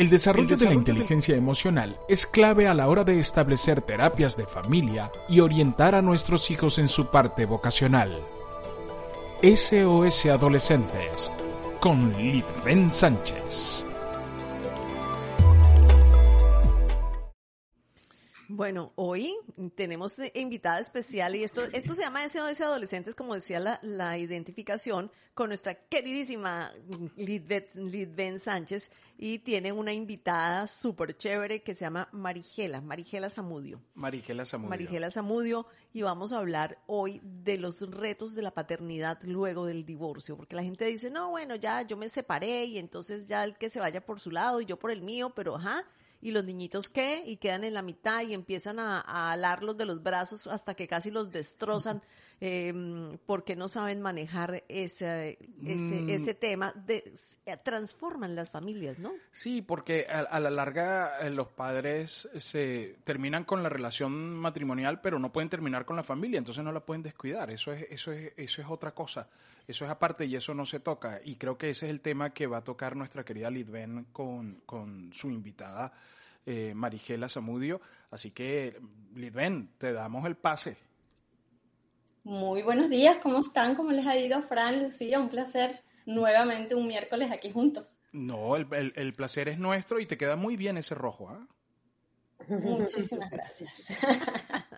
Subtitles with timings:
[0.00, 4.46] El desarrollo de la inteligencia emocional es clave a la hora de establecer terapias de
[4.46, 8.18] familia y orientar a nuestros hijos en su parte vocacional.
[9.42, 11.30] SOS Adolescentes
[11.80, 13.84] con Litven Sánchez.
[18.60, 19.34] Bueno, hoy
[19.74, 25.10] tenemos invitada especial y esto, esto se llama SOS Adolescentes, como decía la, la identificación,
[25.32, 26.70] con nuestra queridísima
[27.16, 33.80] Lidben Sánchez y tiene una invitada súper chévere que se llama Marigela, Marigela Zamudio.
[33.94, 34.68] Marigela Zamudio.
[34.68, 39.86] Marigela Zamudio y vamos a hablar hoy de los retos de la paternidad luego del
[39.86, 43.56] divorcio, porque la gente dice, no, bueno, ya yo me separé y entonces ya el
[43.56, 45.86] que se vaya por su lado y yo por el mío, pero ajá
[46.20, 49.86] y los niñitos qué, y quedan en la mitad y empiezan a, a alarlos de
[49.86, 52.02] los brazos hasta que casi los destrozan
[52.40, 52.72] eh,
[53.26, 56.10] porque no saben manejar ese, ese, mm.
[56.10, 57.12] ese tema, de,
[57.62, 59.12] transforman las familias, ¿no?
[59.30, 65.18] Sí, porque a, la larga eh, los padres se terminan con la relación matrimonial, pero
[65.18, 68.32] no pueden terminar con la familia, entonces no la pueden descuidar, eso es, eso es,
[68.36, 69.28] eso es otra cosa.
[69.68, 71.20] Eso es aparte y eso no se toca.
[71.24, 74.62] Y creo que ese es el tema que va a tocar nuestra querida Lidben con,
[74.66, 75.92] con su invitada
[76.44, 77.80] eh, Marigela Zamudio.
[78.10, 78.80] Así que,
[79.14, 80.76] Lidben, te damos el pase.
[82.24, 83.74] Muy buenos días, ¿cómo están?
[83.74, 85.18] ¿Cómo les ha ido, Fran, Lucía?
[85.18, 87.96] Un placer nuevamente un miércoles aquí juntos.
[88.12, 91.30] No, el, placer es nuestro y te queda muy bien ese rojo.
[91.30, 91.46] ¿ah?
[92.48, 93.72] Muchísimas gracias.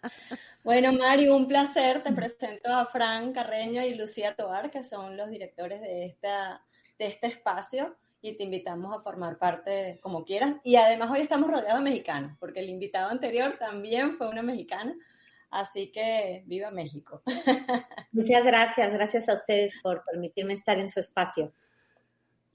[0.64, 2.04] Bueno, Mario, un placer.
[2.04, 6.62] Te presento a Fran Carreño y Lucía Toar, que son los directores de, esta,
[7.00, 10.56] de este espacio, y te invitamos a formar parte como quieras.
[10.62, 14.94] Y además hoy estamos rodeados de mexicanos, porque el invitado anterior también fue una mexicana.
[15.52, 17.22] Así que viva México.
[18.12, 21.52] Muchas gracias, gracias a ustedes por permitirme estar en su espacio.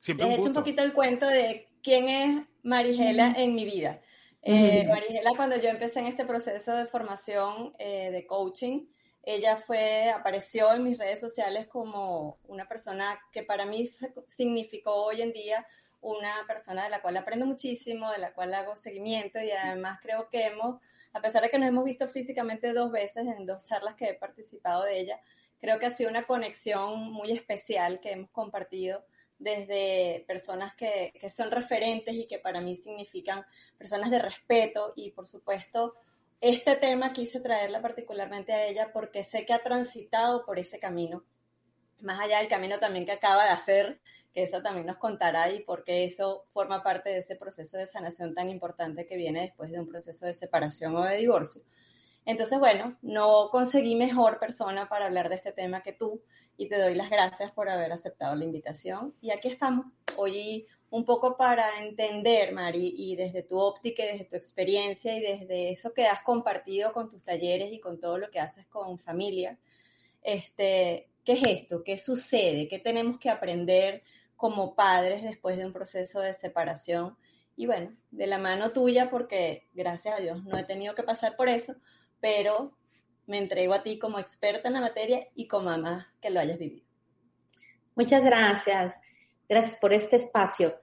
[0.08, 4.02] Les he hecho un poquito el cuento de quién es Marigela en mi vida.
[4.42, 8.88] Eh, Marigela, cuando yo empecé en este proceso de formación eh, de coaching,
[9.22, 13.92] ella fue, apareció en mis redes sociales como una persona que para mí
[14.28, 15.68] significó hoy en día
[16.02, 20.30] una persona de la cual aprendo muchísimo, de la cual hago seguimiento y además creo
[20.30, 20.82] que hemos,
[21.14, 24.14] a pesar de que nos hemos visto físicamente dos veces en dos charlas que he
[24.14, 25.20] participado de ella,
[25.60, 29.06] creo que ha sido una conexión muy especial que hemos compartido
[29.40, 33.46] desde personas que, que, son referentes y que para mí significan
[33.78, 34.94] personas de respeto.
[34.96, 35.94] Y por supuesto
[36.40, 41.24] este tema quise traerla particularmente a ella porque sé que ha transitado por ese camino,
[42.02, 44.00] más allá del camino también que acaba de hacer,
[44.34, 48.34] que eso también nos contará y porque eso forma parte de ese proceso de sanación
[48.34, 51.64] tan importante que viene después de un proceso de separación o de divorcio.
[52.28, 56.22] Entonces, bueno, no conseguí mejor persona para hablar de este tema que tú
[56.58, 59.16] y te doy las gracias por haber aceptado la invitación.
[59.22, 59.86] Y aquí estamos,
[60.18, 65.22] hoy un poco para entender, Mari, y desde tu óptica y desde tu experiencia y
[65.22, 69.00] desde eso que has compartido con tus talleres y con todo lo que haces con
[69.00, 69.58] familia,
[70.22, 71.84] este, ¿qué es esto?
[71.84, 72.68] ¿Qué sucede?
[72.68, 74.04] ¿Qué tenemos que aprender
[74.38, 77.18] como padres después de un proceso de separación?
[77.58, 81.36] Y bueno, de la mano tuya, porque gracias a Dios no he tenido que pasar
[81.36, 81.76] por eso,
[82.22, 82.78] pero
[83.26, 86.58] me entrego a ti como experta en la materia y como mamá que lo hayas
[86.58, 86.86] vivido.
[87.96, 89.02] Muchas gracias.
[89.50, 90.76] Gracias por este espacio.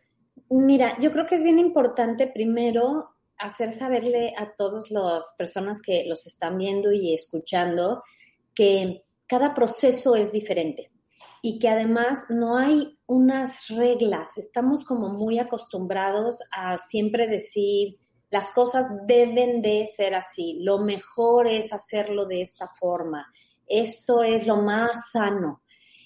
[0.50, 6.04] Mira, yo creo que es bien importante primero hacer saberle a todas las personas que
[6.06, 8.02] los están viendo y escuchando
[8.54, 10.86] que cada proceso es diferente
[11.46, 14.38] y que además no hay unas reglas.
[14.38, 17.98] Estamos como muy acostumbrados a siempre decir,
[18.30, 23.26] las cosas deben de ser así, lo mejor es hacerlo de esta forma,
[23.66, 25.60] esto es lo más sano.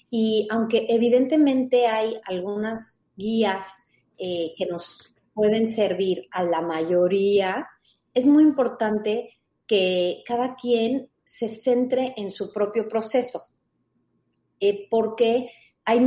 [0.09, 3.77] Y aunque evidentemente hay algunas guías
[4.17, 7.65] eh, que nos pueden servir a la mayoría,
[8.13, 9.29] es muy importante
[9.65, 13.39] que cada quien se centre en su propio proceso,
[14.59, 15.51] eh, porque
[15.85, 16.01] hay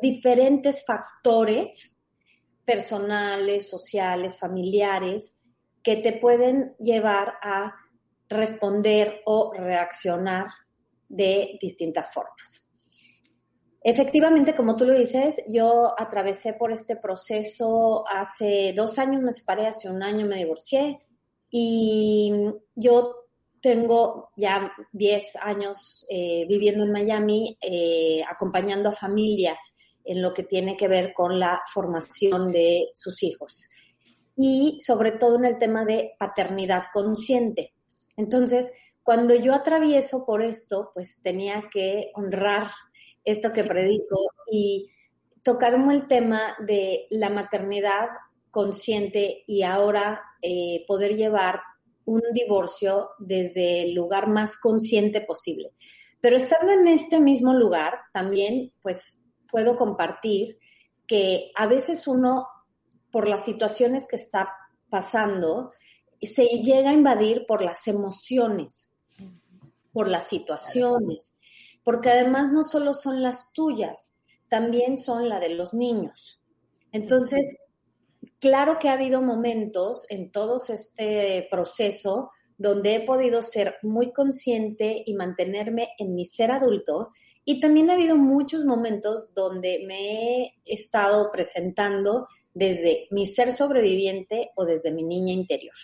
[0.00, 1.98] diferentes factores
[2.64, 7.74] personales, sociales, familiares, que te pueden llevar a
[8.28, 10.46] responder o reaccionar
[11.08, 12.66] de distintas formas.
[13.88, 19.68] Efectivamente, como tú lo dices, yo atravesé por este proceso hace dos años, me separé,
[19.68, 21.06] hace un año me divorcié
[21.48, 22.32] y
[22.74, 23.25] yo
[23.66, 29.58] tengo ya 10 años eh, viviendo en Miami, eh, acompañando a familias
[30.04, 33.66] en lo que tiene que ver con la formación de sus hijos
[34.36, 37.74] y sobre todo en el tema de paternidad consciente.
[38.16, 38.70] Entonces,
[39.02, 42.70] cuando yo atravieso por esto, pues tenía que honrar
[43.24, 44.92] esto que predico y
[45.42, 48.10] tocarme el tema de la maternidad
[48.48, 51.58] consciente y ahora eh, poder llevar
[52.06, 55.74] un divorcio desde el lugar más consciente posible.
[56.20, 60.58] Pero estando en este mismo lugar, también pues puedo compartir
[61.06, 62.46] que a veces uno,
[63.10, 64.48] por las situaciones que está
[64.88, 65.72] pasando,
[66.20, 68.92] se llega a invadir por las emociones,
[69.92, 71.38] por las situaciones,
[71.84, 74.18] porque además no solo son las tuyas,
[74.48, 76.42] también son la de los niños.
[76.92, 77.58] Entonces,
[78.40, 85.02] claro que ha habido momentos en todo este proceso donde he podido ser muy consciente
[85.04, 87.10] y mantenerme en mi ser adulto.
[87.44, 94.50] Y también ha habido muchos momentos donde me he estado presentando desde mi ser sobreviviente
[94.56, 95.74] o desde mi niña interior.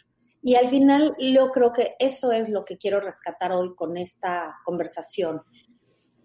[0.42, 4.54] Y al final yo creo que eso es lo que quiero rescatar hoy con esta
[4.64, 5.42] conversación.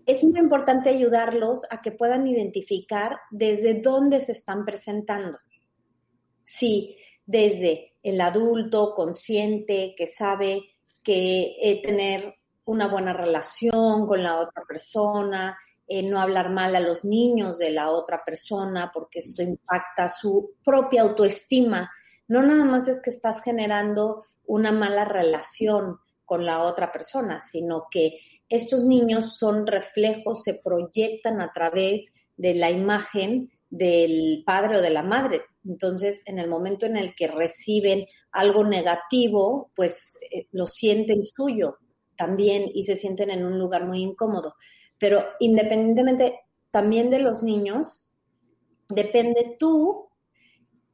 [0.06, 5.38] Es muy importante ayudarlos a que puedan identificar desde dónde se están presentando.
[6.48, 6.96] Si
[7.26, 10.64] desde el adulto consciente que sabe
[11.04, 15.58] que eh, tener una buena relación con la otra persona,
[15.90, 20.56] eh, no hablar mal a los niños de la otra persona porque esto impacta su
[20.64, 21.92] propia autoestima.
[22.30, 27.88] No nada más es que estás generando una mala relación con la otra persona, sino
[27.92, 34.82] que estos niños son reflejos, se proyectan a través de la imagen del padre o
[34.82, 35.42] de la madre.
[35.68, 41.78] Entonces, en el momento en el que reciben algo negativo, pues eh, lo sienten suyo
[42.16, 44.56] también y se sienten en un lugar muy incómodo.
[44.98, 46.40] Pero independientemente
[46.72, 48.08] también de los niños,
[48.90, 50.10] depende tú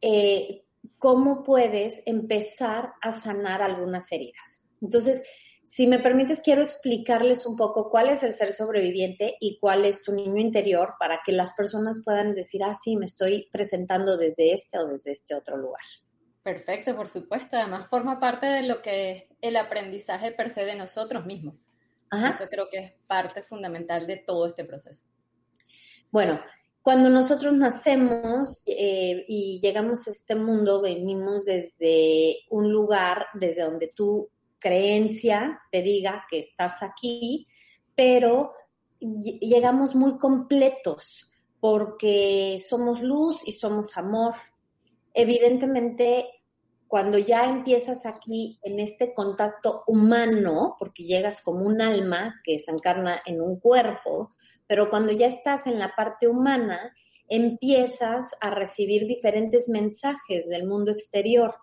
[0.02, 0.66] eh,
[0.98, 4.68] cómo puedes empezar a sanar algunas heridas.
[4.81, 5.24] Entonces,
[5.74, 10.04] si me permites, quiero explicarles un poco cuál es el ser sobreviviente y cuál es
[10.04, 14.54] tu niño interior para que las personas puedan decir, ah, sí, me estoy presentando desde
[14.54, 15.81] este o desde este otro lugar.
[16.44, 17.58] Perfecto, por supuesto.
[17.58, 21.56] Además, forma parte de lo que es el aprendizaje per se de nosotros mismos.
[22.12, 25.02] Eso creo que es parte fundamental de todo este proceso.
[26.12, 26.40] Bueno,
[26.84, 33.88] cuando nosotros nacemos eh, y llegamos a este mundo, venimos desde un lugar desde donde
[33.88, 34.30] tú
[34.63, 37.45] creencia te diga que estás aquí,
[37.94, 38.54] pero
[39.00, 41.30] llegamos muy completos
[41.60, 44.36] porque somos luz y somos amor.
[45.13, 46.25] Evidentemente,
[46.88, 52.71] cuando ya empiezas aquí en este contacto humano, porque llegas como un alma que se
[52.71, 54.31] encarna en un cuerpo,
[54.66, 56.94] pero cuando ya estás en la parte humana,
[57.27, 61.56] empiezas a recibir diferentes mensajes del mundo exterior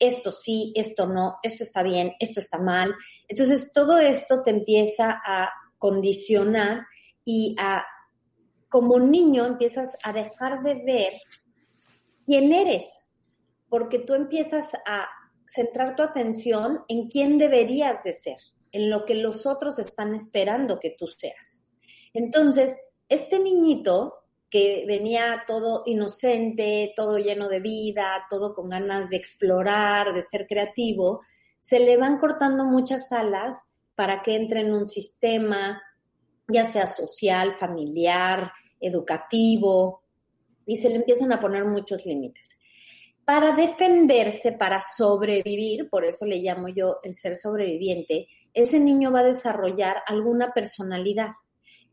[0.00, 2.94] esto sí, esto no, esto está bien, esto está mal.
[3.28, 6.86] Entonces, todo esto te empieza a condicionar
[7.24, 7.84] y a,
[8.68, 11.12] como niño, empiezas a dejar de ver
[12.26, 13.16] quién eres,
[13.68, 15.08] porque tú empiezas a
[15.46, 18.38] centrar tu atención en quién deberías de ser,
[18.72, 21.62] en lo que los otros están esperando que tú seas.
[22.12, 22.74] Entonces,
[23.08, 24.25] este niñito
[24.86, 31.20] venía todo inocente, todo lleno de vida, todo con ganas de explorar, de ser creativo,
[31.58, 35.82] se le van cortando muchas alas para que entre en un sistema,
[36.48, 40.02] ya sea social, familiar, educativo,
[40.66, 42.60] y se le empiezan a poner muchos límites.
[43.24, 49.20] Para defenderse, para sobrevivir, por eso le llamo yo el ser sobreviviente, ese niño va
[49.20, 51.30] a desarrollar alguna personalidad.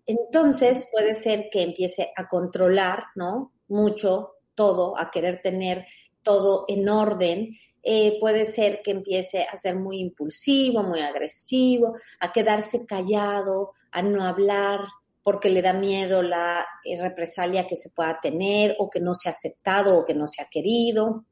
[0.05, 3.53] Entonces puede ser que empiece a controlar, ¿no?
[3.67, 5.85] Mucho todo, a querer tener
[6.21, 7.49] todo en orden.
[7.81, 14.01] Eh, puede ser que empiece a ser muy impulsivo, muy agresivo, a quedarse callado, a
[14.01, 14.81] no hablar
[15.23, 19.29] porque le da miedo la eh, represalia que se pueda tener o que no se
[19.29, 21.25] ha aceptado o que no se ha querido.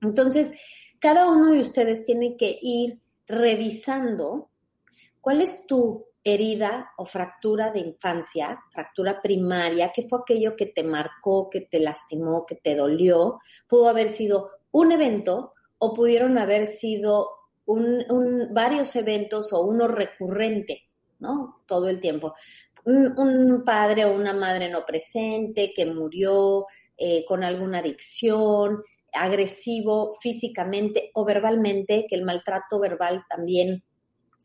[0.00, 0.52] Entonces,
[0.98, 4.48] cada uno de ustedes tiene que ir revisando
[5.20, 10.82] cuál es tu herida o fractura de infancia, fractura primaria, que fue aquello que te
[10.82, 16.66] marcó, que te lastimó, que te dolió, pudo haber sido un evento o pudieron haber
[16.66, 17.30] sido
[18.50, 21.62] varios eventos o uno recurrente, ¿no?
[21.66, 22.34] Todo el tiempo.
[22.84, 26.64] Un, padre o una madre no presente que murió
[26.96, 28.82] eh, con alguna adicción,
[29.12, 33.84] agresivo físicamente o verbalmente, que el maltrato verbal también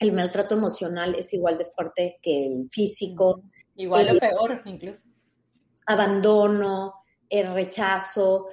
[0.03, 3.43] el maltrato emocional es igual de fuerte que el físico.
[3.75, 5.07] Igual o peor, incluso.
[5.86, 8.48] Abandono, el rechazo.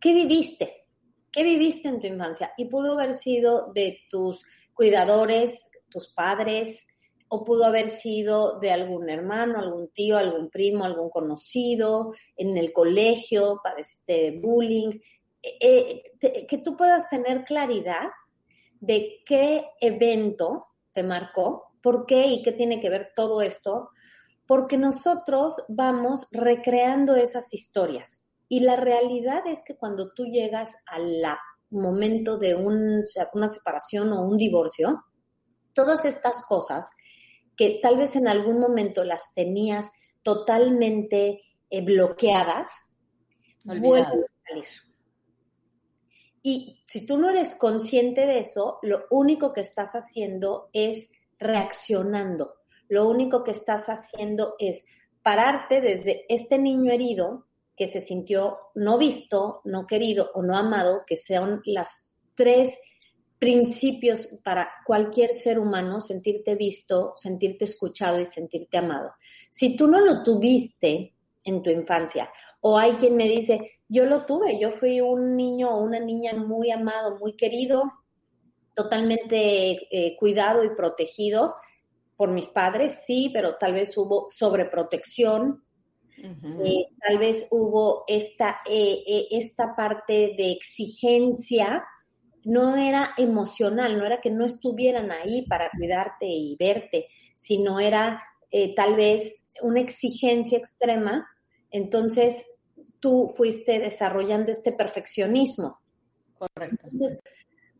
[0.00, 0.86] ¿Qué viviste?
[1.30, 2.52] ¿Qué viviste en tu infancia?
[2.56, 6.86] Y pudo haber sido de tus cuidadores, tus padres,
[7.28, 12.72] o pudo haber sido de algún hermano, algún tío, algún primo, algún conocido, en el
[12.72, 15.00] colegio, padeciste bullying.
[15.42, 16.02] eh,
[16.48, 18.08] que tú puedas tener claridad
[18.80, 23.90] de qué evento te marcó, por qué y qué tiene que ver todo esto,
[24.46, 28.30] porque nosotros vamos recreando esas historias.
[28.48, 31.22] Y la realidad es que cuando tú llegas al
[31.70, 35.04] momento de una separación o un divorcio,
[35.74, 36.88] todas estas cosas
[37.56, 39.90] que tal vez en algún momento las tenías
[40.22, 42.70] totalmente eh, bloqueadas,
[43.64, 44.66] vuelven a salir.
[46.46, 52.56] Y si tú no eres consciente de eso, lo único que estás haciendo es reaccionando.
[52.86, 54.84] Lo único que estás haciendo es
[55.22, 61.04] pararte desde este niño herido que se sintió no visto, no querido o no amado,
[61.06, 62.78] que sean las tres
[63.38, 69.12] principios para cualquier ser humano, sentirte visto, sentirte escuchado y sentirte amado.
[69.50, 71.13] Si tú no lo tuviste
[71.44, 75.70] en tu infancia, o hay quien me dice, yo lo tuve, yo fui un niño
[75.70, 77.84] o una niña muy amado, muy querido,
[78.74, 81.54] totalmente eh, cuidado y protegido
[82.16, 85.62] por mis padres, sí, pero tal vez hubo sobreprotección,
[86.16, 91.84] eh, tal vez hubo esta, eh, esta parte de exigencia
[92.44, 98.22] no era emocional, no era que no estuvieran ahí para cuidarte y verte, sino era
[98.50, 101.26] eh, tal vez una exigencia extrema,
[101.74, 102.46] entonces
[103.00, 105.80] tú fuiste desarrollando este perfeccionismo.
[106.38, 106.86] Correcto.
[106.90, 107.18] Entonces,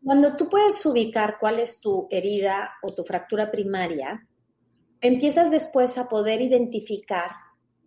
[0.03, 4.27] cuando tú puedes ubicar cuál es tu herida o tu fractura primaria,
[4.99, 7.31] empiezas después a poder identificar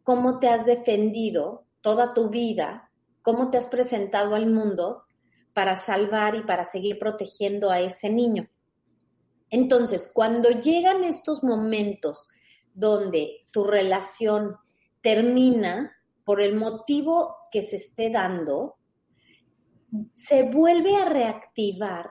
[0.02, 5.04] cómo te has defendido toda tu vida, cómo te has presentado al mundo
[5.52, 8.48] para salvar y para seguir protegiendo a ese niño.
[9.50, 12.28] Entonces, cuando llegan estos momentos
[12.72, 14.56] donde tu relación
[15.02, 15.97] termina
[16.28, 18.76] por el motivo que se esté dando,
[20.12, 22.10] se vuelve a reactivar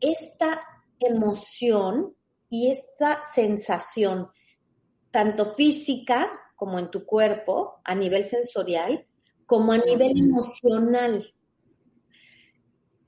[0.00, 0.62] esta
[0.98, 2.16] emoción
[2.48, 4.30] y esta sensación,
[5.10, 9.06] tanto física como en tu cuerpo, a nivel sensorial,
[9.44, 11.22] como a nivel emocional.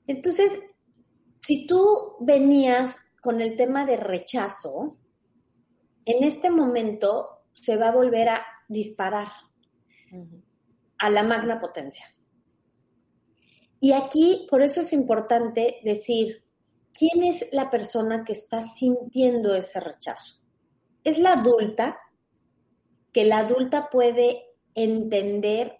[0.05, 0.61] Entonces,
[1.39, 4.97] si tú venías con el tema de rechazo,
[6.05, 9.29] en este momento se va a volver a disparar
[10.97, 12.05] a la magna potencia.
[13.79, 16.45] Y aquí, por eso es importante decir,
[16.93, 20.35] ¿quién es la persona que está sintiendo ese rechazo?
[21.03, 21.99] Es la adulta,
[23.11, 25.79] que la adulta puede entender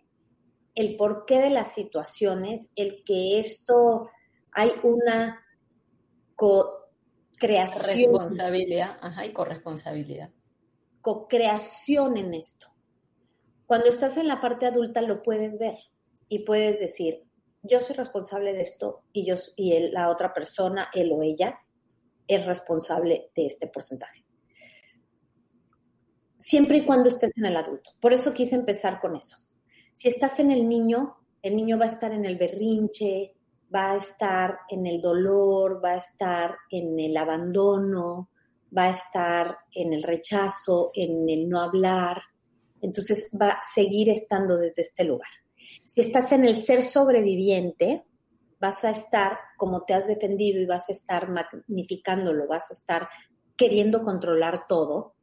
[0.76, 4.10] el porqué de las situaciones, el que esto
[4.52, 5.40] hay una
[6.36, 7.86] co-creación.
[7.86, 10.30] Responsabilidad, ajá, y corresponsabilidad.
[11.02, 12.73] Co-creación en esto.
[13.74, 15.80] Cuando estás en la parte adulta lo puedes ver
[16.30, 17.24] y puedes decir,
[17.64, 21.58] yo soy responsable de esto y, yo, y la otra persona, él o ella,
[22.28, 24.28] es responsable de este porcentaje.
[26.38, 27.90] Siempre y cuando estés en el adulto.
[28.00, 29.38] Por eso quise empezar con eso.
[29.92, 33.34] Si estás en el niño, el niño va a estar en el berrinche,
[33.74, 38.30] va a estar en el dolor, va a estar en el abandono,
[38.78, 42.22] va a estar en el rechazo, en el no hablar.
[42.84, 45.30] Entonces va a seguir estando desde este lugar.
[45.86, 48.04] Si estás en el ser sobreviviente,
[48.60, 53.08] vas a estar como te has defendido y vas a estar magnificándolo, vas a estar
[53.56, 55.16] queriendo controlar todo,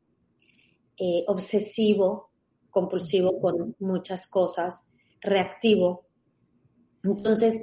[0.96, 2.30] eh, obsesivo,
[2.70, 4.86] compulsivo con muchas cosas,
[5.20, 6.06] reactivo.
[7.04, 7.60] Entonces,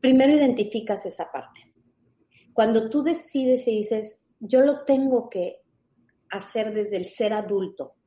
[0.00, 1.72] primero identificas esa parte.
[2.52, 5.60] Cuando tú decides y dices, yo lo tengo que
[6.30, 7.97] hacer desde el ser adulto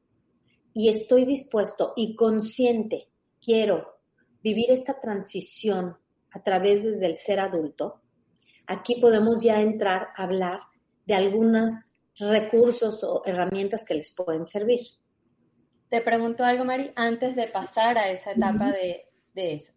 [0.74, 3.10] y estoy dispuesto y consciente,
[3.42, 4.00] quiero
[4.44, 5.98] vivir esta transición
[6.32, 8.02] a través desde el ser adulto,
[8.68, 10.62] aquí podemos ya entrar a hablar
[11.06, 11.74] de algunos
[12.20, 14.80] recursos o herramientas que les pueden servir.
[15.90, 19.74] Te pregunto algo, Mari, antes de pasar a esa etapa de, eso.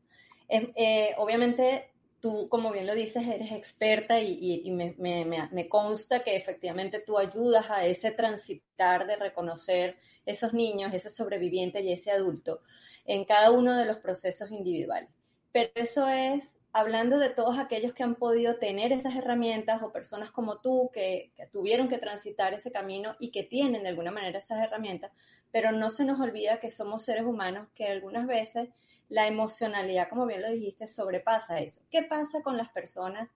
[0.49, 1.94] Eh, obviamente,
[2.25, 7.85] tú, como bien lo dices, eres experta y, me, consta que efectivamente tú ayudas a
[7.85, 12.63] ese transitar de reconocer esos niños, ese sobreviviente y ese adulto
[13.05, 15.11] en cada uno de los procesos individuales.
[15.53, 20.31] Pero eso es hablando de todos aquellos que han podido tener esas herramientas o personas
[20.31, 24.65] como tú que, tuvieron que transitar ese camino y que tienen de alguna manera esas
[24.65, 25.13] herramientas,
[25.53, 28.71] pero no se nos olvida que somos seres humanos que algunas veces
[29.09, 31.83] la emocionalidad, como bien lo dijiste, sobrepasa eso.
[31.91, 33.31] ¿Qué pasa con las personas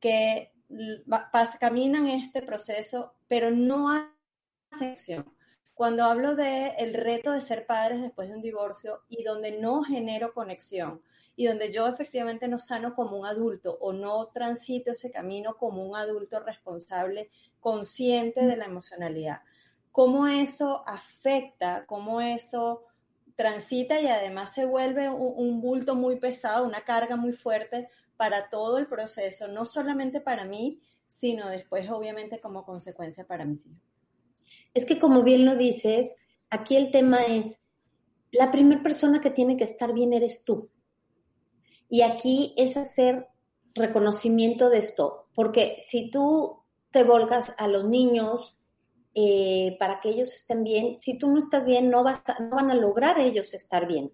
[0.00, 0.52] que
[1.60, 5.32] caminan este proceso, pero no hacen acción?
[5.74, 9.82] Cuando hablo de el reto de ser padres después de un divorcio y donde no
[9.82, 11.02] genero conexión
[11.34, 15.84] y donde yo efectivamente no sano como un adulto o no transito ese camino como
[15.84, 19.40] un adulto responsable, consciente de la emocionalidad.
[19.92, 22.84] ¿Cómo eso afecta, cómo eso
[23.42, 28.78] transita y además se vuelve un, bulto muy pesado, una carga muy fuerte para todo
[28.78, 33.82] el proceso, no solamente para mí, sino después obviamente como consecuencia para mis hijos.
[34.74, 36.14] Es que como bien lo dices,
[36.50, 37.68] aquí el tema es,
[38.30, 40.70] la primera persona que tiene que estar bien eres tú.
[41.88, 43.26] Y aquí es hacer
[43.74, 48.61] reconocimiento de esto, porque si tú te volcas a los niños
[49.14, 52.70] eh, para que ellos estén bien, si tú no estás bien, no, vas no van
[52.70, 54.12] a lograr ellos estar bien.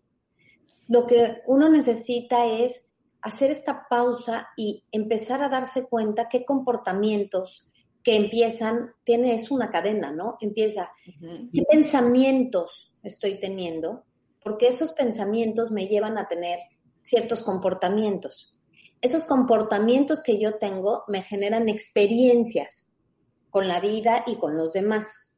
[0.89, 7.69] Lo que uno necesita es hacer esta pausa y empezar a darse cuenta qué comportamientos
[8.03, 10.37] que empiezan, tiene, es una cadena, ¿no?
[10.41, 10.91] Empieza,
[11.53, 14.05] ¿qué pensamientos estoy teniendo?
[14.43, 16.59] Porque esos pensamientos me llevan a tener
[17.03, 18.57] ciertos comportamientos.
[19.01, 22.88] Esos comportamientos que yo tengo me generan experiencias
[23.59, 25.35] con la vida y con los demás.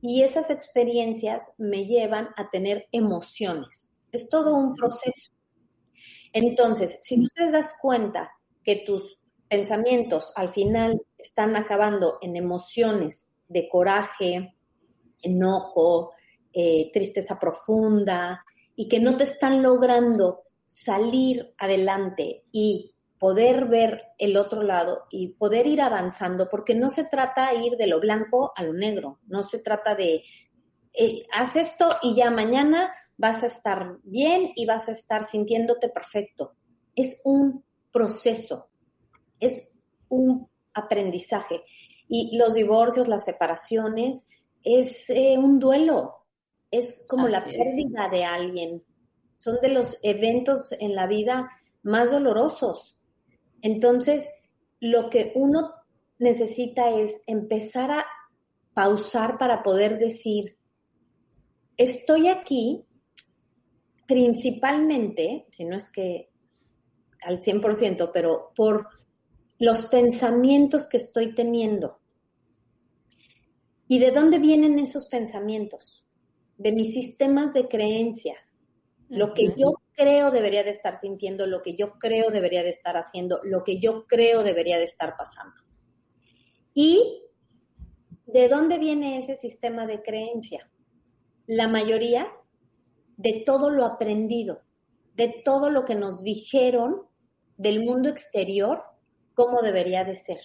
[0.00, 3.90] Y esas experiencias me llevan a tener emociones.
[4.10, 5.32] Es todo un proceso.
[6.32, 8.30] Entonces, si tú te das cuenta
[8.64, 14.54] que tus pensamientos al final están acabando en emociones de coraje,
[15.20, 16.12] enojo,
[16.54, 24.36] eh, tristeza profunda y que no te están logrando salir adelante y poder ver el
[24.36, 28.52] otro lado y poder ir avanzando, porque no se trata de ir de lo blanco
[28.54, 30.22] a lo negro, no se trata de
[30.98, 35.88] eh, haz esto y ya mañana vas a estar bien y vas a estar sintiéndote
[35.88, 36.54] perfecto.
[36.94, 38.68] Es un proceso,
[39.38, 41.62] es un aprendizaje.
[42.08, 44.26] Y los divorcios, las separaciones,
[44.62, 46.26] es eh, un duelo,
[46.70, 48.82] es como la pérdida de alguien.
[49.34, 51.50] Son de los eventos en la vida
[51.82, 53.00] más dolorosos.
[53.62, 54.28] Entonces,
[54.80, 55.72] lo que uno
[56.18, 58.06] necesita es empezar a
[58.74, 60.56] pausar para poder decir,
[61.76, 62.84] estoy aquí
[64.06, 66.30] principalmente, si no es que
[67.22, 68.88] al 100%, pero por
[69.58, 71.98] los pensamientos que estoy teniendo.
[73.88, 76.04] ¿Y de dónde vienen esos pensamientos?
[76.56, 78.36] De mis sistemas de creencia.
[79.08, 82.96] Lo que yo creo debería de estar sintiendo, lo que yo creo debería de estar
[82.96, 85.60] haciendo, lo que yo creo debería de estar pasando.
[86.74, 87.22] ¿Y
[88.26, 90.70] de dónde viene ese sistema de creencia?
[91.46, 92.28] La mayoría
[93.16, 94.62] de todo lo aprendido,
[95.14, 97.02] de todo lo que nos dijeron
[97.56, 98.82] del mundo exterior,
[99.32, 100.40] cómo debería de ser.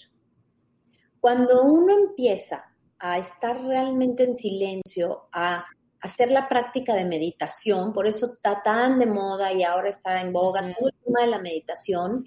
[1.19, 5.65] Cuando uno empieza a estar realmente en silencio, a
[6.01, 10.33] hacer la práctica de meditación, por eso está tan de moda y ahora está en
[10.33, 12.25] boga todo el tema de la meditación.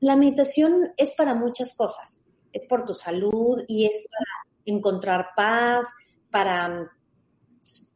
[0.00, 5.86] La meditación es para muchas cosas, es por tu salud y es para encontrar paz,
[6.30, 6.90] para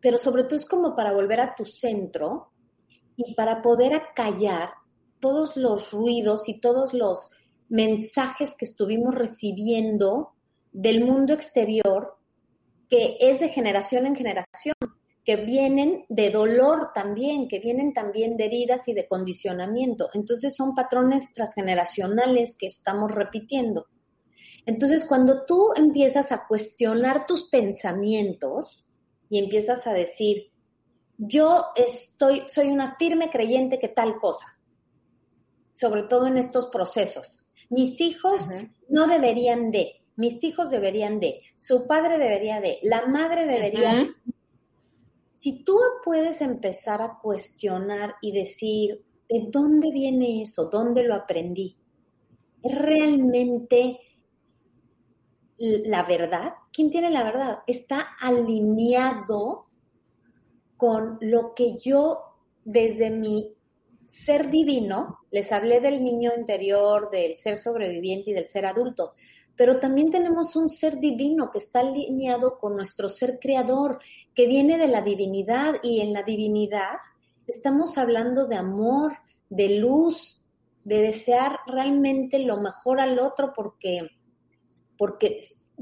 [0.01, 2.53] pero sobre todo es como para volver a tu centro
[3.17, 4.71] y para poder acallar
[5.21, 7.31] todos los ruidos y todos los
[7.69, 10.35] mensajes que estuvimos recibiendo
[10.73, 12.17] del mundo exterior,
[12.89, 14.75] que es de generación en generación,
[15.29, 20.09] que vienen de dolor también, que vienen también de heridas y de condicionamiento.
[20.15, 23.89] Entonces son patrones transgeneracionales que estamos repitiendo.
[24.65, 28.87] Entonces cuando tú empiezas a cuestionar tus pensamientos,
[29.29, 30.51] y empiezas a decir,
[31.19, 34.57] yo estoy, soy una firme creyente que tal cosa,
[35.75, 37.47] sobre todo en estos procesos.
[37.69, 38.49] Mis hijos
[38.89, 44.09] no deberían de, mis hijos deberían de, su padre debería de, la madre debería.
[45.39, 50.67] Si tú puedes empezar a cuestionar y decir, ¿de dónde viene eso?
[50.67, 51.77] ¿Dónde lo aprendí?
[52.63, 54.01] ¿Es realmente
[55.59, 57.59] la verdad, ¿quién tiene la verdad?
[57.67, 59.67] Está alineado
[60.77, 63.57] con lo que yo desde mi
[64.09, 69.15] ser divino, les hablé del niño interior, del ser sobreviviente y del ser adulto,
[69.59, 73.99] pero también tenemos un ser divino que está alineado con nuestro ser creador,
[74.33, 76.97] que viene de la divinidad y en la divinidad
[77.45, 79.15] estamos hablando de amor,
[79.51, 80.41] de luz,
[80.85, 84.09] de desear realmente lo mejor al otro porque
[84.97, 85.41] porque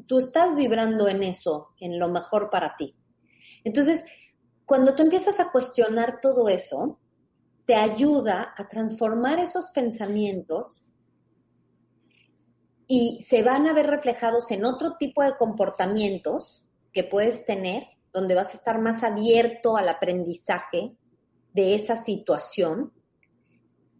[0.08, 2.94] tú estás vibrando en eso, en lo mejor para ti.
[3.62, 4.04] Entonces,
[4.64, 6.98] cuando tú empiezas a cuestionar todo eso,
[7.66, 10.82] te ayuda a transformar esos pensamientos
[12.86, 18.34] y se van a ver reflejados en otro tipo de comportamientos que puedes tener donde
[18.34, 20.96] vas a estar más abierto al aprendizaje
[21.52, 22.92] de esa situación,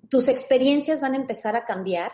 [0.09, 2.13] tus experiencias van a empezar a cambiar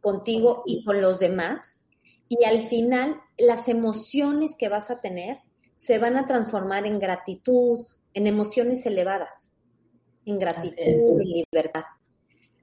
[0.00, 1.80] contigo y con los demás
[2.28, 5.38] y al final las emociones que vas a tener
[5.76, 9.58] se van a transformar en gratitud, en emociones elevadas,
[10.24, 11.84] en gratitud, en libertad.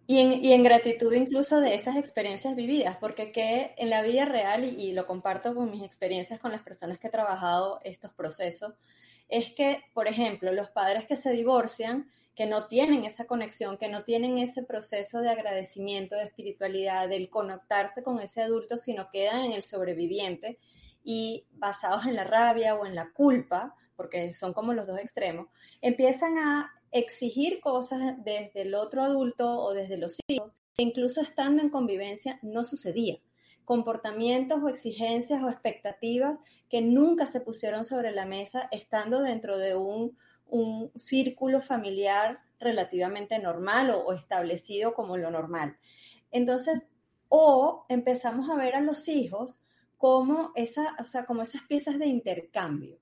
[0.08, 4.26] Y en, y en, gratitud incluso de esas experiencias vividas, porque que en la vida
[4.26, 8.74] real, y, lo comparto con mis experiencias con las personas que he trabajado estos procesos,
[9.30, 13.88] es que, por ejemplo, los padres que se divorcian, que no tienen esa conexión, que
[13.88, 19.46] no tienen ese proceso de agradecimiento, de espiritualidad, del conectarte con ese adulto, sino quedan
[19.46, 20.60] en el sobreviviente
[21.04, 25.48] y basados en la rabia o en la culpa, porque son como los dos extremos,
[25.82, 31.62] empiezan a exigir cosas desde el otro adulto o desde los hijos, que incluso estando
[31.62, 33.18] en convivencia no sucedía.
[33.66, 36.38] Comportamientos o exigencias o expectativas
[36.70, 40.18] que nunca se pusieron sobre la mesa estando dentro de un
[40.48, 45.78] un círculo familiar relativamente normal o, establecido como lo normal.
[46.32, 46.82] Entonces,
[47.30, 49.62] o empezamos a ver a los hijos
[49.98, 52.98] como, esa, o sea, como esas piezas de intercambio.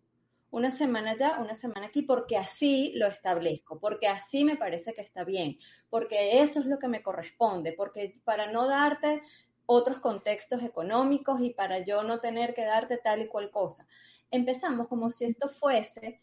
[0.54, 5.02] Una semana allá, una semana aquí, porque así lo establezco, porque así me parece que
[5.02, 5.58] está bien,
[5.90, 9.24] porque eso es lo que me corresponde, porque para no darte
[9.66, 13.88] otros contextos económicos y para yo no tener que darte tal y cual cosa.
[14.30, 16.22] Empezamos como si esto fuese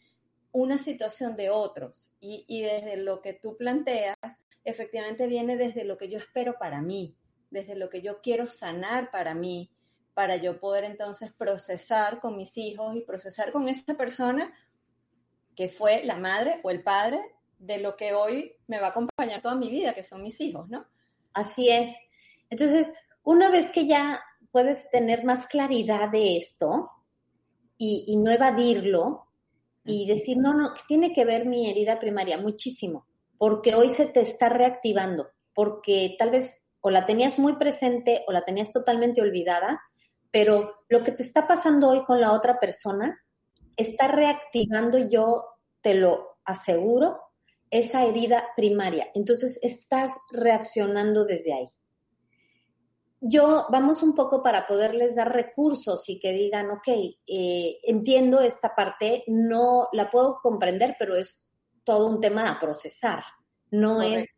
[0.52, 2.08] una situación de otros.
[2.20, 4.14] Y, desde lo que tú planteas,
[4.62, 7.16] efectivamente viene desde lo que yo espero para mí,
[7.50, 9.72] desde lo que yo quiero sanar para mí,
[10.20, 14.52] para yo poder entonces procesar con mis hijos y procesar con esta persona
[15.56, 17.22] que fue la madre o el padre
[17.58, 20.68] de lo que hoy me va a acompañar toda mi vida, que son mis hijos,
[20.68, 20.84] ¿no?
[21.32, 21.96] Así es.
[22.50, 26.90] Entonces, una vez que ya puedes tener más claridad de esto
[27.78, 29.26] y, y no evadirlo,
[29.86, 32.36] y decir, no, no, ¿qué tiene que ver mi herida primaria?
[32.36, 33.06] Muchísimo,
[33.38, 38.32] porque hoy se te está reactivando, porque tal vez o la tenías muy presente o
[38.32, 39.80] la tenías totalmente olvidada,
[40.30, 43.22] pero lo que te está pasando hoy con la otra persona
[43.76, 45.44] está reactivando, yo
[45.80, 47.20] te lo aseguro,
[47.70, 49.08] esa herida primaria.
[49.14, 51.66] Entonces estás reaccionando desde ahí
[53.20, 56.88] yo vamos un poco para poderles dar recursos y que digan, ok,
[57.26, 61.46] eh, entiendo esta parte, no la puedo comprender, pero es
[61.84, 63.22] todo un tema a procesar.
[63.70, 64.36] No es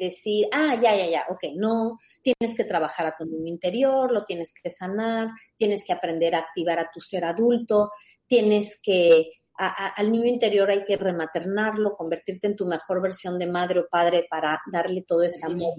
[0.00, 4.24] decir, ah, ya, ya, ya, ok, no, tienes que trabajar a tu niño interior, lo
[4.24, 7.90] tienes que sanar, tienes que aprender a activar a tu ser adulto,
[8.26, 13.80] tienes que, al niño interior hay que rematernarlo, convertirte en tu mejor versión de madre
[13.80, 15.74] o padre para darle todo ese amor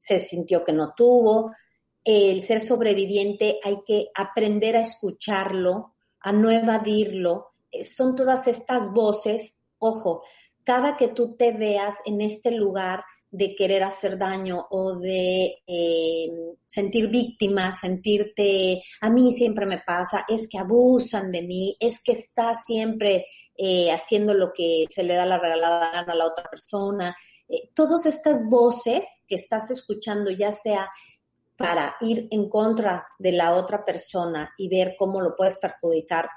[0.00, 1.54] se sintió que no tuvo.
[2.02, 7.52] El ser sobreviviente hay que aprender a escucharlo, a no evadirlo.
[7.70, 10.22] Eh, son todas estas voces, ojo,
[10.64, 16.28] cada que tú te veas en este lugar de querer hacer daño o de eh,
[16.66, 22.12] sentir víctima, sentirte, a mí siempre me pasa, es que abusan de mí, es que
[22.12, 23.24] está siempre
[23.56, 27.16] eh, haciendo lo que se le da la regalada a la otra persona,
[27.48, 30.88] eh, todas estas voces que estás escuchando, ya sea
[31.56, 36.28] para ir en contra de la otra persona y ver cómo lo puedes perjudicar,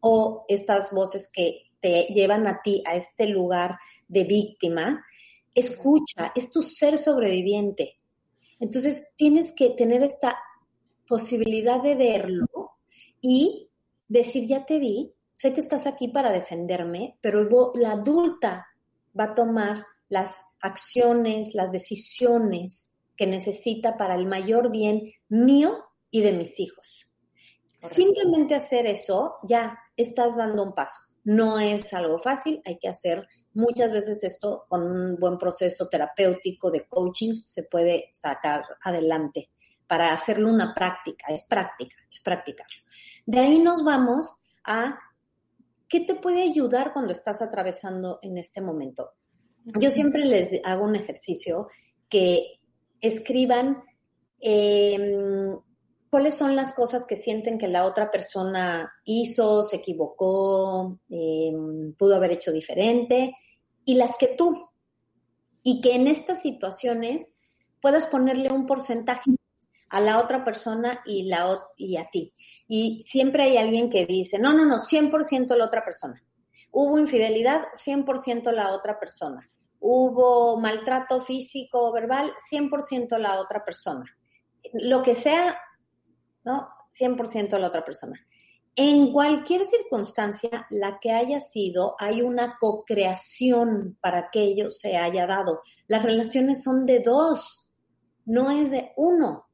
[0.00, 5.04] o estas voces que te llevan a ti a este lugar de víctima,
[5.54, 7.98] escucha, es tu ser sobreviviente.
[8.58, 10.34] Entonces tienes que tener esta
[11.06, 12.78] posibilidad de verlo
[13.20, 13.68] y
[14.08, 18.66] decir, ya te vi, sé que estás aquí para defenderme, pero la adulta
[19.18, 26.22] va a tomar las acciones, las decisiones que necesita para el mayor bien mío y
[26.22, 27.10] de mis hijos.
[27.78, 31.13] Simplemente hacer eso, ya estás dando un paso.
[31.24, 36.70] No es algo fácil, hay que hacer muchas veces esto con un buen proceso terapéutico
[36.70, 39.50] de coaching, se puede sacar adelante
[39.86, 42.82] para hacerlo una práctica, es práctica, es practicarlo.
[43.26, 44.32] De ahí nos vamos
[44.64, 44.98] a
[45.88, 49.12] qué te puede ayudar cuando estás atravesando en este momento.
[49.80, 51.68] Yo siempre les hago un ejercicio
[52.08, 52.60] que
[53.00, 53.82] escriban
[54.40, 55.58] em,
[56.14, 62.14] cuáles son las cosas que sienten que la otra persona hizo, se equivocó, em, pudo
[62.14, 63.34] haber hecho diferente,
[63.84, 64.70] y las que tú.
[65.64, 67.32] Y que en estas situaciones
[67.82, 69.32] puedas ponerle un porcentaje
[69.88, 72.32] a la otra persona y, la, y a ti.
[72.68, 76.22] Y siempre hay alguien que dice, no, no, no, 100% la otra persona.
[76.70, 79.50] Hubo infidelidad, 100% la otra persona
[79.86, 84.04] hubo maltrato físico o verbal, 100% la otra persona.
[84.72, 85.58] Lo que sea,
[86.44, 86.68] ¿no?
[86.90, 88.18] 100% la otra persona.
[88.76, 95.26] En cualquier circunstancia, la que haya sido, hay una co-creación para que ello se haya
[95.26, 95.62] dado.
[95.86, 97.68] Las relaciones son de dos,
[98.24, 99.46] no es de uno.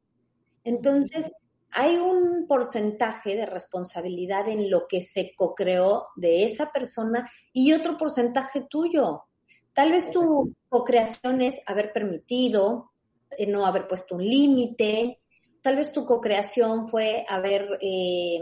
[0.64, 1.33] Entonces,
[1.70, 7.96] hay un porcentaje de responsabilidad en lo que se co-creó de esa persona y otro
[7.96, 9.24] porcentaje tuyo.
[9.72, 12.90] Tal vez tu co-creación es haber permitido,
[13.37, 15.20] eh, no haber puesto un límite.
[15.62, 18.38] Tal vez tu co-creación fue haber eh,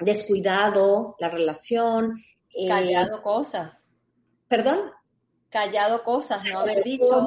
[0.00, 2.14] descuidado la relación.
[2.54, 3.72] Eh, Callado cosas.
[4.48, 4.90] ¿Perdón?
[5.48, 7.26] Callado cosas, no haber dicho.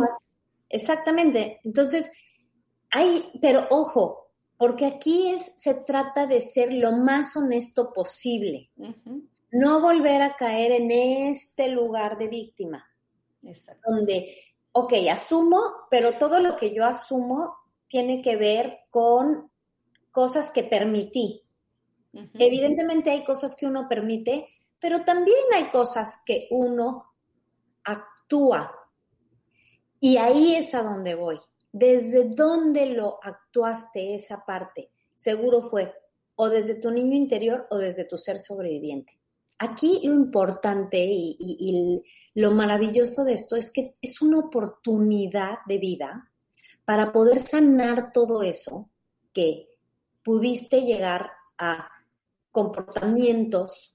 [0.69, 1.61] Exactamente.
[1.63, 2.11] Entonces,
[2.91, 8.71] hay, pero ojo, porque aquí es, se trata de ser lo más honesto posible.
[9.51, 12.85] No volver a caer en este lugar de víctima.
[13.87, 14.35] Donde,
[14.71, 17.55] ok, asumo, pero todo lo que yo asumo
[17.87, 19.51] tiene que ver con
[20.11, 21.43] cosas que permití.
[22.33, 24.47] Evidentemente hay cosas que uno permite,
[24.79, 27.05] pero también hay cosas que uno
[27.83, 28.71] actúa.
[29.99, 31.37] Y ahí es a donde voy.
[31.71, 34.89] ¿Desde dónde lo actuaste esa parte?
[35.15, 35.93] Seguro fue
[36.35, 39.19] o desde tu niño interior o desde tu ser sobreviviente.
[39.59, 42.03] Aquí lo importante y, y,
[42.35, 46.31] lo maravilloso de esto es que es una oportunidad de vida
[46.87, 48.89] para poder sanar todo eso
[49.33, 49.67] que
[50.23, 51.89] pudiste llegar a
[52.49, 53.93] comportamientos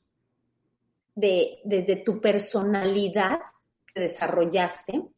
[1.14, 3.40] de, desde tu personalidad
[3.86, 5.08] que desarrollaste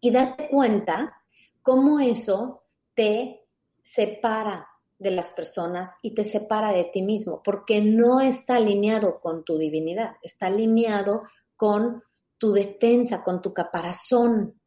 [0.00, 1.22] y darte cuenta
[1.62, 3.44] cómo eso te
[3.80, 4.66] separa
[4.98, 9.58] de las personas y te separa de ti mismo, porque no está alineado con tu
[9.58, 11.22] divinidad, está alineado
[11.54, 12.02] con
[12.36, 14.59] tu defensa, con tu caparazón.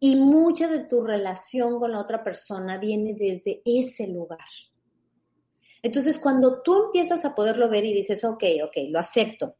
[0.00, 4.38] Y mucha de tu relación con la otra persona viene desde ese lugar.
[5.82, 9.56] Entonces, cuando tú empiezas a poderlo ver y dices, ok, ok, lo acepto,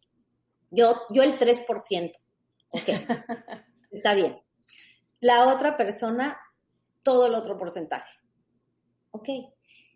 [0.71, 2.13] yo, yo el 3%,
[2.71, 2.89] ok,
[3.91, 4.41] está bien.
[5.21, 6.39] La otra persona,
[7.03, 8.19] todo el otro porcentaje.
[9.11, 9.29] Ok,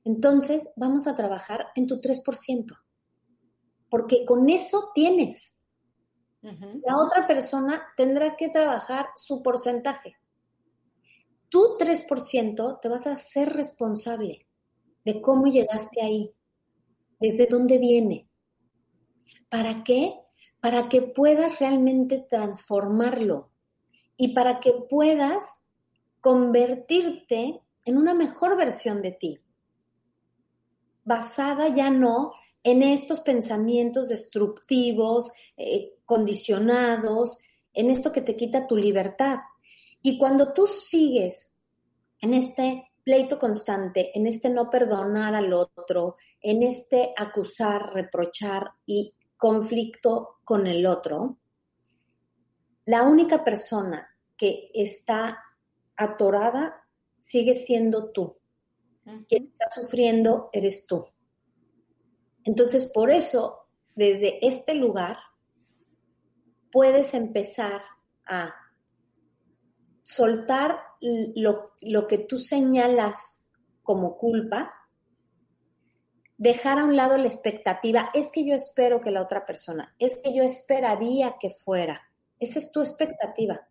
[0.05, 2.79] entonces vamos a trabajar en tu 3%,
[3.89, 5.61] porque con eso tienes.
[6.43, 10.15] La otra persona tendrá que trabajar su porcentaje.
[11.55, 14.49] Tu 3% te vas a ser responsable
[15.05, 16.33] de cómo llegaste ahí,
[17.21, 18.29] desde dónde viene.
[19.49, 20.15] ¿Para qué?
[20.59, 23.53] Para que puedas realmente transformarlo
[24.17, 25.69] y para que puedas
[26.21, 29.39] convertirte en una mejor versión de ti,
[31.05, 32.33] basada ya no
[32.65, 37.39] en estos pensamientos destructivos, eh, condicionados,
[37.73, 39.39] en esto que te quita tu libertad.
[40.07, 41.63] Y cuando tú sigues
[42.21, 49.15] en este pleito constante, en este no perdonar al otro, en este acusar, reprochar y
[49.39, 51.39] conflicto con el otro,
[52.85, 55.39] la única persona que está
[55.97, 56.87] atorada
[57.19, 58.37] sigue siendo tú.
[59.27, 61.07] Quien está sufriendo eres tú.
[62.45, 65.17] Entonces, por eso, desde este lugar,
[66.71, 67.81] puedes empezar
[68.27, 68.55] a
[70.05, 70.79] soltar
[71.35, 73.51] lo, que tú señalas
[73.83, 74.73] como culpa,
[76.37, 80.21] dejar a un lado la expectativa, es que yo espero que la otra persona, es
[80.23, 82.03] que yo esperaría que fuera.
[82.39, 83.67] Esa es tu expectativa.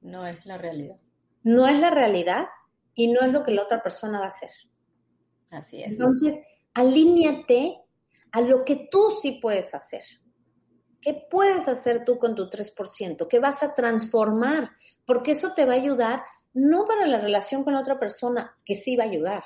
[0.00, 0.96] No es la realidad.
[1.42, 2.46] No es la realidad
[2.94, 4.50] y no es lo que la otra persona va a hacer.
[5.50, 5.90] Así es.
[5.90, 6.38] Entonces,
[6.74, 7.80] alíñate
[8.32, 10.04] a lo que tú sí puedes hacer.
[11.00, 13.26] ¿Qué puedes hacer tú con tu 3%?
[13.26, 14.70] ¿Qué vas a transformar?
[15.06, 18.76] Porque eso te va a ayudar no para la relación con la otra persona, que
[18.76, 19.44] sí va a ayudar,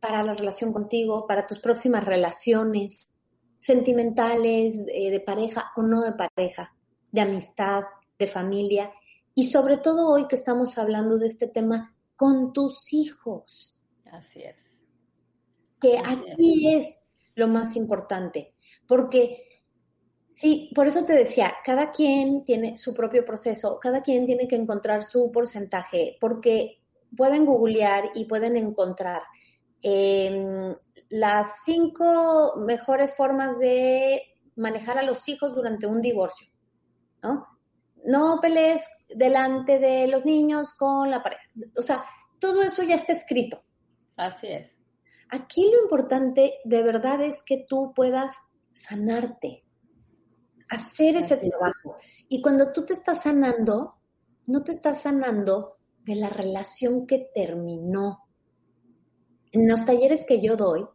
[0.00, 3.20] para la relación contigo, para tus próximas relaciones
[3.58, 6.74] sentimentales, de, de pareja o no de pareja,
[7.10, 7.84] de amistad,
[8.18, 8.92] de familia,
[9.34, 13.78] y sobre todo hoy que estamos hablando de este tema con tus hijos.
[14.10, 14.56] Así es.
[15.80, 18.54] Que aquí es lo más importante,
[18.88, 19.55] porque
[20.36, 24.54] Sí, por eso te decía, cada quien tiene su propio proceso, cada quien tiene que
[24.54, 26.82] encontrar su porcentaje, porque
[27.16, 29.22] pueden googlear y pueden encontrar
[29.82, 30.74] em,
[31.08, 34.20] las cinco mejores formas de
[34.56, 36.48] manejar a los hijos durante un divorcio,
[37.22, 37.46] ¿no?
[38.04, 41.44] No pelees delante de los niños con la pareja.
[41.78, 42.04] O sea,
[42.38, 43.62] todo eso ya está escrito.
[44.16, 44.70] Así es.
[45.30, 48.36] Aquí lo importante de verdad es que tú puedas
[48.72, 49.64] sanarte,
[50.68, 51.96] hacer ese trabajo.
[52.28, 53.96] Y cuando tú te estás sanando,
[54.46, 58.28] no te estás sanando de la relación que terminó.
[59.52, 60.86] En los talleres que yo doy,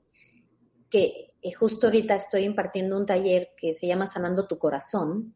[0.89, 5.35] que eh, justo ahorita estoy impartiendo un taller que se llama Sanando tu Corazón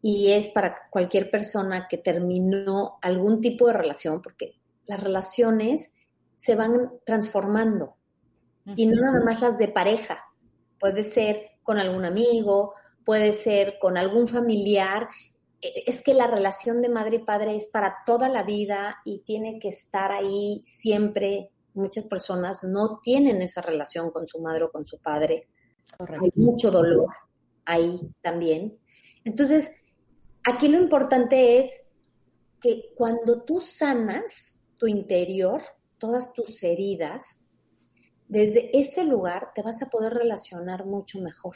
[0.00, 5.96] y es para cualquier persona que terminó algún tipo de relación, porque las relaciones
[6.36, 7.96] se van transformando
[8.76, 10.18] y no nada más las de pareja,
[10.78, 15.08] puede ser con algún amigo, puede ser con algún familiar.
[15.60, 19.20] E, es que la relación de madre y padre es para toda la vida y
[19.20, 21.50] tiene que estar ahí siempre.
[21.74, 25.48] Muchas personas no tienen esa relación con su madre o con su padre.
[25.98, 27.08] Hay mucho dolor
[27.64, 28.78] ahí también.
[29.24, 29.70] Entonces,
[30.44, 31.88] aquí lo importante es
[32.60, 35.62] que cuando tú sanas tu interior,
[35.98, 37.44] todas tus heridas,
[38.26, 41.54] desde ese lugar te vas a poder relacionar mucho mejor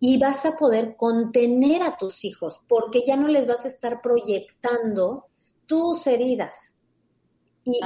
[0.00, 4.00] y vas a poder contener a tus hijos porque ya no les vas a estar
[4.00, 5.26] proyectando
[5.66, 6.90] tus heridas
[7.64, 7.80] y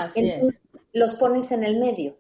[0.93, 2.17] los pones en el medio.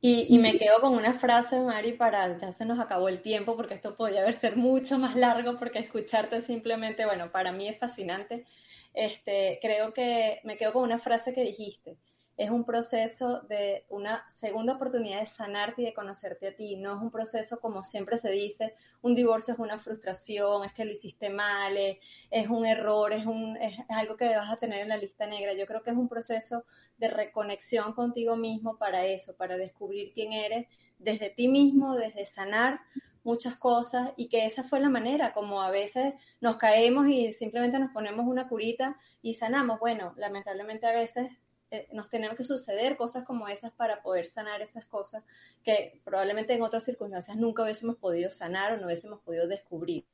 [0.00, 3.56] Y, y, me quedo con una frase, Mari, para, ya se nos acabó el tiempo
[3.56, 7.78] porque esto podría haber ser mucho más largo porque escucharte simplemente, bueno, para mí es
[7.78, 8.46] fascinante.
[8.94, 11.98] Este, creo que me quedo con una frase que dijiste
[12.36, 16.76] es un proceso de una segunda oportunidad de sanarte y de conocerte a ti.
[16.76, 20.84] No es un proceso como siempre se dice, un divorcio es una frustración, es que
[20.84, 24.90] lo hiciste mal, es, un error, es, un, es algo que vas a tener en
[24.90, 25.54] la lista negra.
[25.54, 26.64] Yo creo que es un proceso
[26.98, 30.66] de reconexión contigo mismo para eso, para descubrir quién eres
[30.98, 32.80] desde ti mismo, desde sanar
[33.24, 37.78] muchas cosas y que esa fue la manera como a veces nos caemos y simplemente
[37.78, 39.80] nos ponemos una curita y sanamos.
[39.80, 41.30] Bueno, lamentablemente a veces
[41.70, 45.24] eh, nos tenemos que suceder cosas como esas para poder sanar esas cosas
[45.64, 50.06] que probablemente en otras circunstancias nunca hubiésemos podido sanar o no hubiésemos podido descubrir.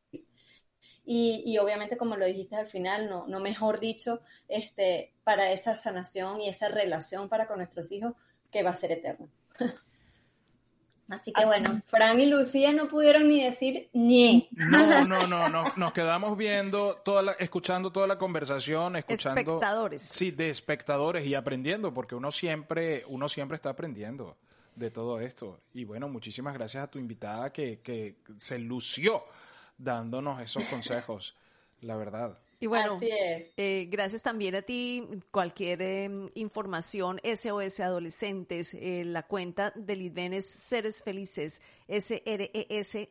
[1.05, 5.77] Y, y, obviamente, como lo dijiste al final, no, no mejor dicho, este, para esa
[5.77, 8.15] sanación y esa relación para con nuestros hijos
[8.51, 9.29] que va a ser eterna.
[11.13, 14.49] Así que bueno, Fran y Lucía no pudieron ni decir ni.
[14.53, 19.41] No, no, no, no, nos quedamos viendo, toda escuchando toda la conversación, escuchando.
[19.41, 20.01] Espectadores.
[20.01, 24.39] Sí, de espectadores y aprendiendo, porque uno siempre, uno siempre está aprendiendo
[24.75, 25.61] de todo esto.
[25.75, 29.23] Y bueno, muchísimas gracias a tu invitada que, que se lució
[29.77, 31.37] dándonos esos consejos,
[31.83, 32.39] la verdad.
[32.63, 35.05] Y bueno, eh, gracias también a ti.
[35.33, 43.09] Cualquier em, información, SOS Adolescentes, eh, la cuenta de Lidvenes Seres Felices, S-R-E-S,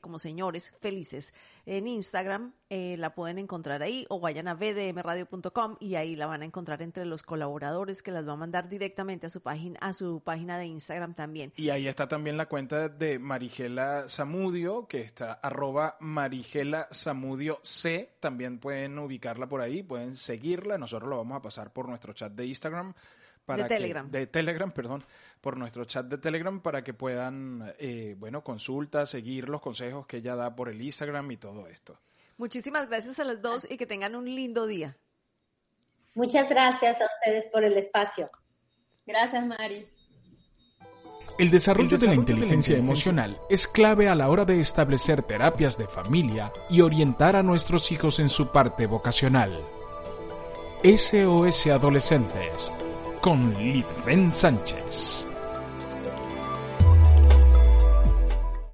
[0.00, 1.34] como señores felices,
[1.66, 6.42] en Instagram, eh, la pueden encontrar ahí o vayan a vdmradio.com y ahí la van
[6.42, 9.94] a encontrar entre los colaboradores que las va a mandar directamente a su página, a
[9.94, 11.52] su página de Instagram también.
[11.56, 18.16] Y ahí está también la cuenta de Marigela Zamudio, que está arroba Marigela Zamudio C.
[18.20, 20.78] También pueden ubicarla por ahí, pueden seguirla.
[20.78, 22.94] Nosotros lo vamos a pasar por nuestro chat de Instagram.
[23.44, 24.10] Para de Telegram.
[24.10, 25.04] de Telegram, perdón,
[25.40, 30.18] por nuestro chat de Telegram para que puedan, eh, bueno, consultar, seguir los consejos que
[30.18, 31.98] ella da por el Instagram y todo esto.
[32.38, 34.96] Muchísimas gracias a las dos y que tengan un lindo día.
[36.14, 38.30] Muchas gracias a ustedes por el espacio.
[39.06, 39.86] Gracias, Mari.
[41.38, 45.88] El desarrollo, de la inteligencia emocional es clave a la hora de establecer terapias de
[45.88, 49.64] familia y orientar a nuestros hijos en su parte vocacional.
[50.84, 52.70] SOS Adolescentes
[53.24, 55.33] con Litven Sánchez.